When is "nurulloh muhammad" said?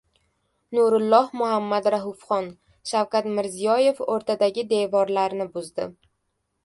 0.77-1.89